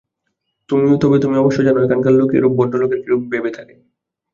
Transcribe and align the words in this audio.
তবে 1.01 1.17
তুমি 1.19 1.35
অবশ্য 1.37 1.59
জান, 1.65 1.75
এখানকার 1.79 2.13
লোকে 2.19 2.35
এরূপ 2.37 2.53
ভদ্রলোকদের 2.59 2.99
কিরূপ 3.03 3.21
ভেবে 3.31 3.51
থাকে। 3.57 3.75